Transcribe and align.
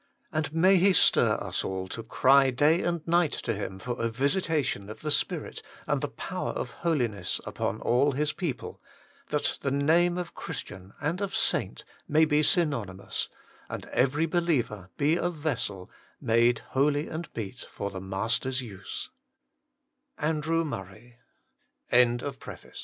And 0.31 0.51
may 0.51 0.77
He 0.77 0.93
stir 0.93 1.35
us 1.35 1.63
all 1.63 1.87
to 1.89 2.01
cry 2.01 2.49
day 2.49 2.81
and 2.81 3.07
night 3.07 3.33
to 3.33 3.53
Him 3.53 3.77
for 3.77 4.01
a 4.01 4.09
visitation 4.09 4.89
of 4.89 5.01
the 5.01 5.11
Spirit 5.11 5.61
and 5.85 6.01
the 6.01 6.07
Power 6.07 6.53
of 6.53 6.71
Holiness 6.71 7.39
upon 7.45 7.79
all 7.81 8.13
His 8.13 8.33
people, 8.33 8.81
that 9.29 9.59
the 9.61 9.69
name 9.69 10.17
of 10.17 10.33
Christian 10.33 10.95
and 10.99 11.21
of 11.21 11.35
saint 11.35 11.83
may 12.07 12.25
be 12.25 12.41
synonymous, 12.41 13.29
and 13.69 13.85
every 13.91 14.25
believer 14.25 14.89
be 14.97 15.17
a 15.17 15.29
vessel 15.29 15.87
made 16.19 16.63
holy 16.73 17.07
and 17.07 17.29
meet 17.35 17.59
for 17.59 17.91
the 17.91 18.01
Mast 18.01 18.47